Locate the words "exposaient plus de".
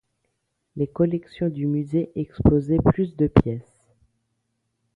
2.15-3.27